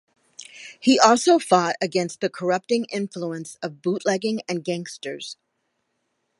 [0.79, 5.37] He also fought against the corrupting influence of bootlegging and gangsters.